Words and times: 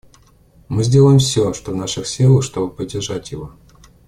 Мы 0.67 0.83
сделаем 0.83 1.19
все, 1.19 1.53
что 1.53 1.73
в 1.73 1.75
наших 1.75 2.07
силах, 2.07 2.43
чтобы 2.43 2.73
поддержать 2.73 3.31
его. 3.31 3.51